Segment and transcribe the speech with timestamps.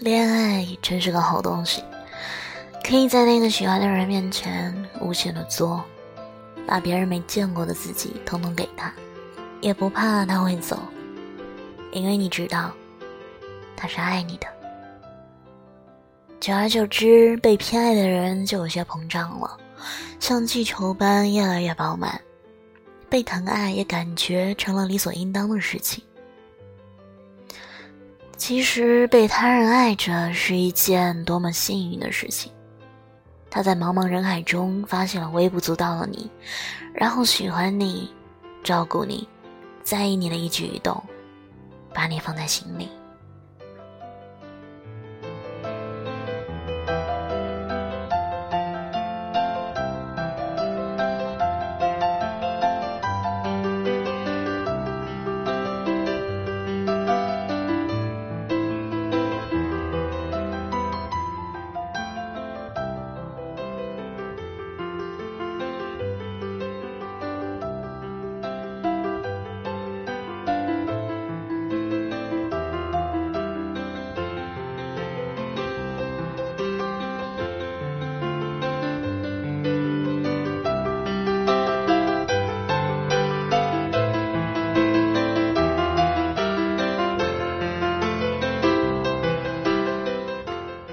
[0.00, 1.84] 恋爱真是个好东西，
[2.82, 5.84] 可以在那个喜欢的人面前无限的作，
[6.66, 8.90] 把别人没见过的自己统统给他，
[9.60, 10.78] 也不怕他会走，
[11.92, 12.72] 因为你知道，
[13.76, 14.46] 他是爱你的。
[16.40, 19.54] 久而久之，被偏爱的人就有些膨胀了，
[20.18, 22.18] 像气球般越来越饱满，
[23.10, 26.02] 被疼爱也感觉成了理所应当的事情。
[28.40, 32.50] 其实被他人爱着是一件多么幸运的事情。
[33.50, 36.30] 他在茫茫人海中发现了微不足道的你，
[36.94, 38.10] 然后喜欢你，
[38.64, 39.28] 照顾你，
[39.82, 41.04] 在意你的一举一动，
[41.92, 42.88] 把你放在心里。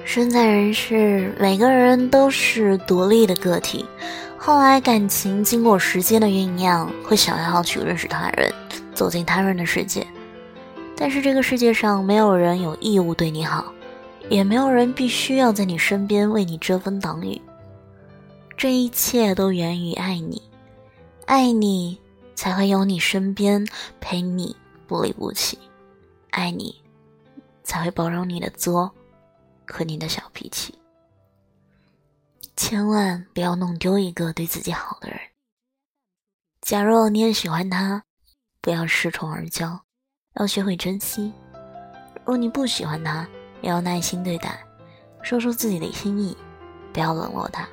[0.07, 3.85] 身在人世，每个人都是独立的个体。
[4.37, 8.49] 后来感情经过时间的酝酿，会想要去认识他人，
[8.93, 10.07] 走进他人的世界。
[10.95, 13.65] 但是这个世界上没有人有义务对你好，
[14.29, 17.41] 也没有人必须要在你身边为你遮风挡雨。
[18.55, 20.41] 这一切都源于爱你，
[21.25, 21.99] 爱你
[22.33, 23.67] 才会有你身边
[23.99, 24.55] 陪你
[24.87, 25.59] 不离不弃，
[26.29, 26.73] 爱你
[27.65, 28.89] 才会包容你的作。
[29.67, 30.73] 和你的小脾气，
[32.55, 35.19] 千万不要弄丢一个对自己好的人。
[36.61, 38.03] 假若你也喜欢他，
[38.61, 39.79] 不要恃宠而骄，
[40.35, 41.31] 要学会珍惜；
[42.25, 43.27] 若你不喜欢他，
[43.61, 44.59] 也要耐心对待，
[45.21, 46.35] 说出自己的心意，
[46.91, 47.67] 不要冷落他，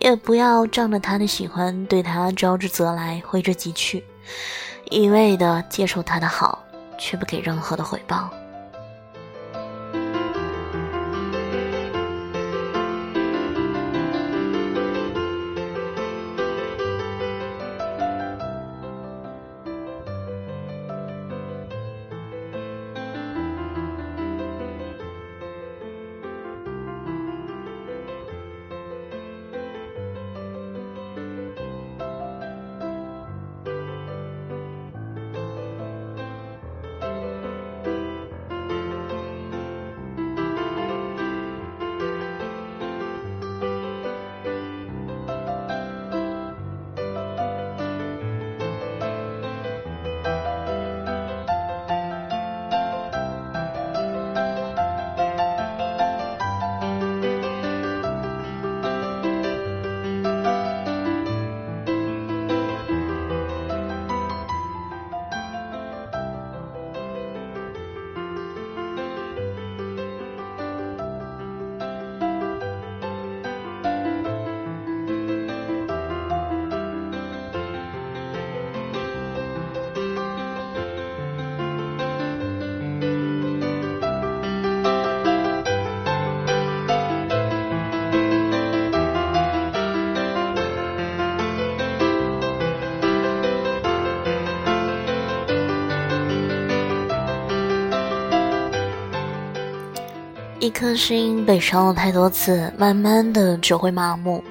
[0.00, 4.04] 也不要仗着他的喜欢对他招之则来，挥之即去，
[4.90, 6.62] 一味的接受他的好，
[6.98, 8.30] 却不给任何的回报。
[100.66, 104.42] 一颗心被伤了太多次，慢慢的就会麻木；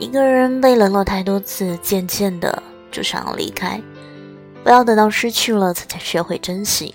[0.00, 2.60] 一个人被冷落太多次，渐渐的
[2.90, 3.80] 就想要离开。
[4.64, 6.92] 不要等到失去了才学会珍惜，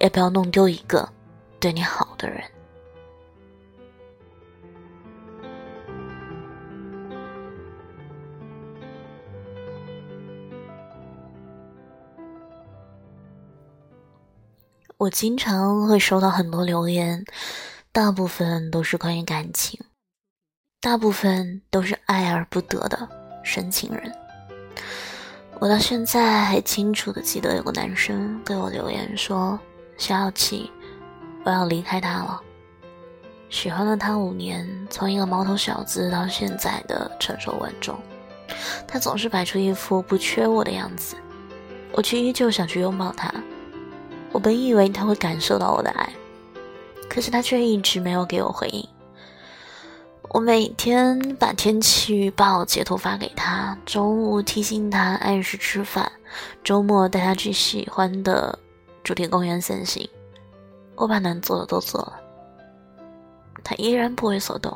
[0.00, 1.06] 也不要弄丢一个
[1.60, 2.42] 对你好的人。
[14.96, 17.22] 我经常会收到很多留言。
[17.94, 19.78] 大部分都是关于感情，
[20.80, 23.06] 大部分都是爱而不得的
[23.44, 24.10] 深情人。
[25.58, 29.60] 我到现在还清楚的记得，有个男生给我留言说
[29.98, 30.72] ：“小小七，
[31.44, 32.40] 我要离开他了。
[33.50, 38.00] 喜欢了他五年，从一个毛头小子到现在的成熟稳重，
[38.88, 41.14] 他总是摆出一副不缺我的样子，
[41.92, 43.30] 我却依旧想去拥抱他。
[44.32, 46.10] 我本以为他会感受到我的爱。”
[47.12, 48.88] 可是他却一直没有给我回应。
[50.30, 56.10] 我每天把天气预报截图发给他，中午提醒他按时吃饭，
[56.64, 58.58] 周末带他去喜欢的
[59.04, 60.08] 主题公园散心。
[60.94, 62.18] 我把能做的都做了，
[63.62, 64.74] 他依然不为所动。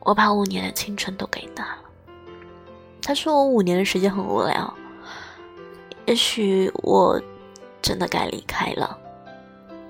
[0.00, 1.78] 我把五年的青春都给他了，
[3.00, 4.74] 他说我五年的时间很无聊。
[6.04, 7.18] 也许我
[7.80, 8.98] 真的该离开了。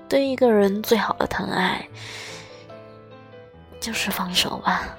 [0.07, 1.87] 对一个人最好的疼爱，
[3.79, 4.97] 就是放手吧。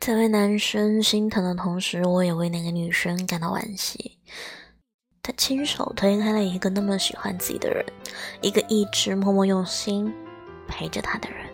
[0.00, 4.16] 在为男生心疼的同时，我也为那个女生感到惋惜。
[5.22, 7.84] 她亲手推开了一个那么喜欢自己的人，
[8.40, 10.10] 一个一直默默用心
[10.66, 11.46] 陪着他的人。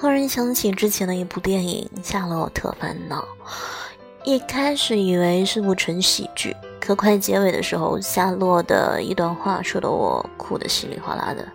[0.00, 3.20] 忽然想起之前的一部电影《夏洛特烦恼》，
[4.24, 11.46] 一开始以为是部纯喜剧，可快结尾的时候，夏洛的一段话说的我哭得稀里哗啦的。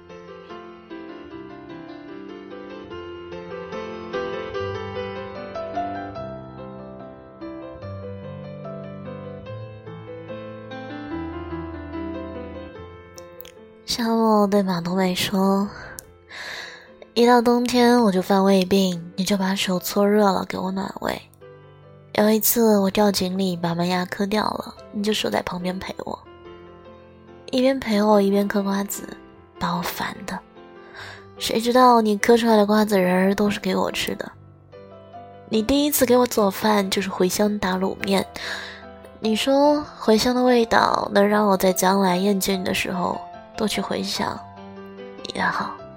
[13.99, 15.67] 夏洛对马冬梅说
[17.15, 21.21] ：“一到冬天我就犯胃病，你就把手搓热了给我暖胃。
[22.13, 26.17] 有一次我掉井里把门牙磕掉了，你就守在旁边陪我，
[27.51, 29.03] 一边陪我一边嗑瓜子，
[29.59, 30.39] 把我烦的。
[31.37, 34.31] 谁知道你嗑出来的瓜子仁儿都是给我吃的。
[35.49, 38.25] 你第一次给我做饭就是茴香打卤面，
[39.19, 43.19] 你说茴香的味道能让我在将来厌倦你的时候。”
[43.59, 44.39] 多去回想
[45.27, 45.88] 你的好。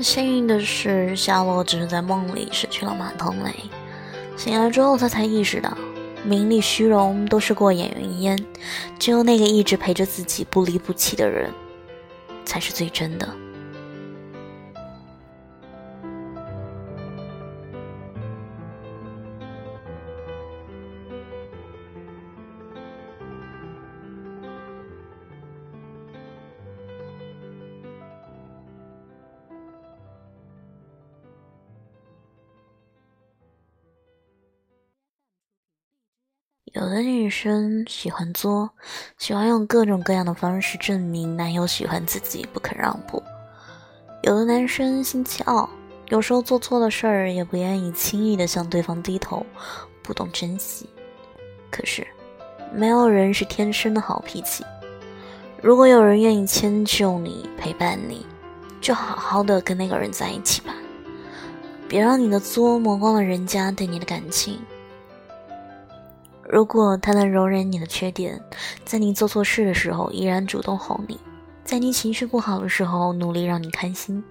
[0.00, 3.54] 幸运的是，夏洛只是在梦里失去了马腾雷。
[4.36, 5.76] 醒来之后，他才意识到，
[6.24, 8.46] 名利虚荣都是过眼云烟，
[8.98, 11.50] 只有那个一直陪着自己不离不弃的人，
[12.44, 13.28] 才是最真的。
[37.32, 38.68] 生喜欢作，
[39.16, 43.22] 喜欢用各种各样的方式证明男友喜欢自己，不肯让步；
[44.22, 45.66] 有的男生心气傲，
[46.10, 49.46] 有时候做错了事儿也不愿意轻易的向对方低头，
[50.02, 50.86] 不懂珍惜。
[51.70, 52.06] 可是，
[52.74, 54.62] 没有人是天生的好脾气。
[55.62, 58.26] 如果有人愿意迁就你、陪伴你，
[58.78, 60.74] 就好好的跟那个人在一起吧，
[61.88, 64.60] 别让你的作磨光了人家对你的感情。
[66.52, 68.38] 如果他能容忍你的缺点，
[68.84, 71.18] 在你做错事的时候依然主动哄你，
[71.64, 74.22] 在你情绪不好的时候努力让你开心，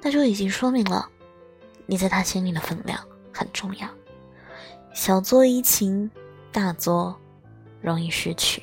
[0.00, 1.06] 那就已经说明了
[1.84, 2.98] 你在他心里的分量。
[3.34, 3.86] 很重要。
[4.94, 6.10] 小作怡情，
[6.50, 7.14] 大作
[7.82, 8.62] 容易失去。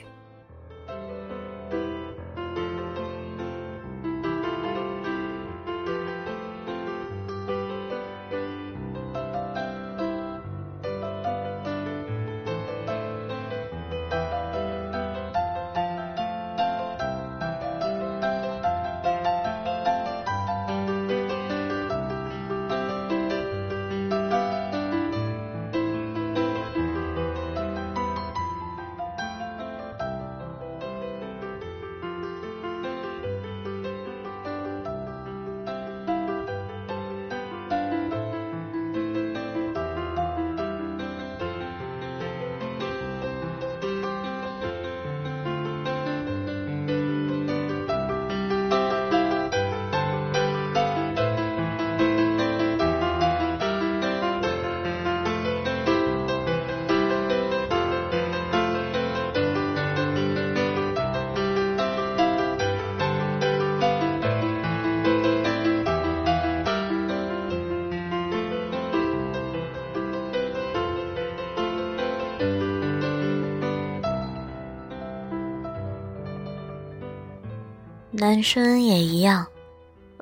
[78.20, 79.48] 男生也一样，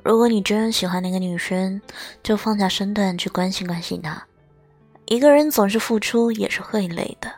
[0.04, 1.82] 如果你真的喜欢那个女生，
[2.22, 4.24] 就放下身段去关心关心她。
[5.06, 7.28] 一个人总是付出也是会累的，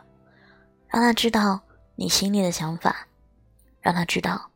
[0.87, 1.59] 让他知道
[1.95, 3.07] 你心里的想法，
[3.79, 4.51] 让他知道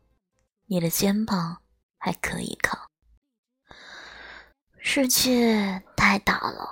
[0.66, 1.56] 你的肩膀
[1.98, 2.78] 还可以靠。
[4.78, 6.68] 世界太大了，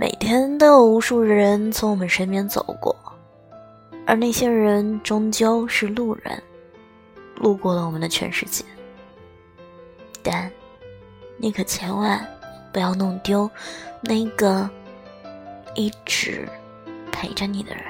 [0.00, 2.96] 每天都有无数人从我们身边走过，
[4.08, 6.42] 而那些人终究是路人。
[7.36, 8.64] 路过了我们的全世界，
[10.22, 10.50] 但
[11.36, 12.24] 你可千万
[12.72, 13.50] 不要弄丢
[14.02, 14.68] 那个
[15.74, 16.48] 一直
[17.12, 17.84] 陪着你的人。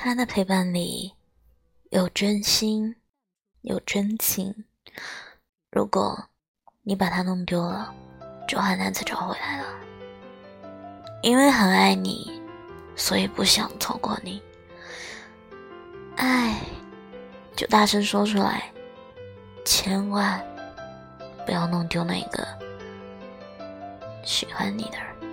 [0.00, 1.12] 他的陪伴里
[1.90, 2.94] 有真心，
[3.62, 4.64] 有真情。
[5.72, 6.28] 如果
[6.82, 7.92] 你把他弄丢了，
[8.46, 9.66] 就很难再找回来了。
[11.20, 12.40] 因为很爱你，
[12.94, 14.40] 所以不想错过你。
[16.16, 16.60] 爱，
[17.56, 18.72] 就大声说出来，
[19.64, 20.40] 千万
[21.44, 22.46] 不要弄丢那个
[24.24, 25.27] 喜欢你的人。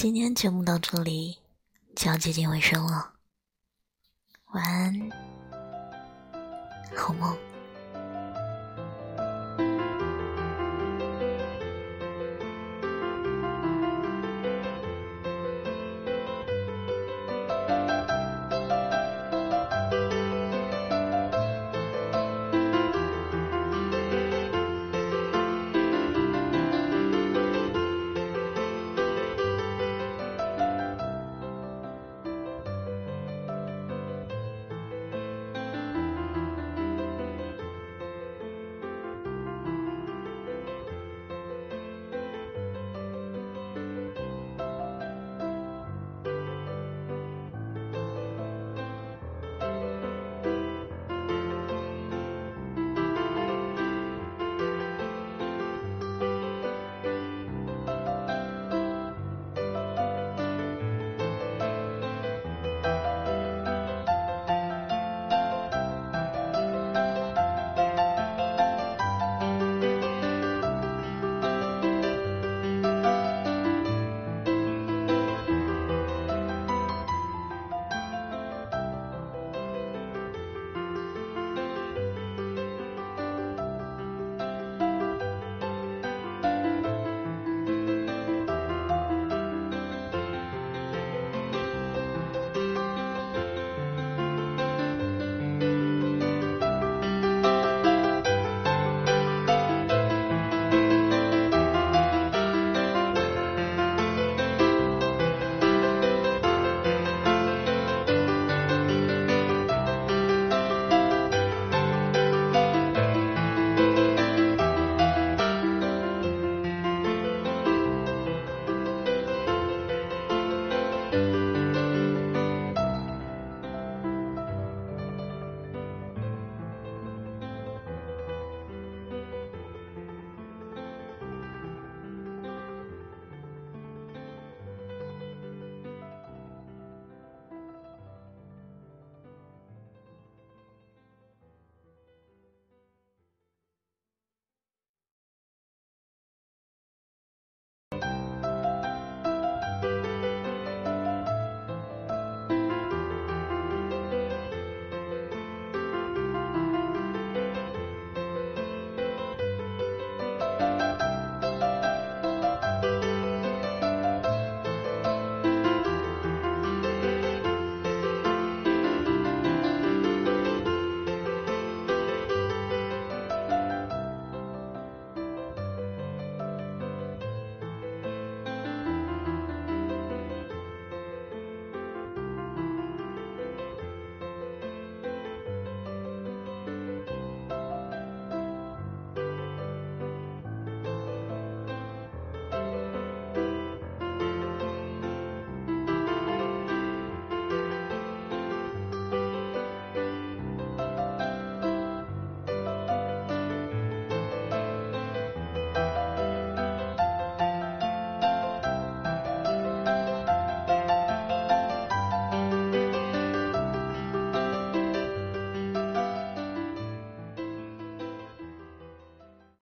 [0.00, 1.38] 今天节目到这里
[1.96, 3.14] 就要接近尾声了，
[4.52, 5.10] 晚安，
[6.96, 7.36] 好梦。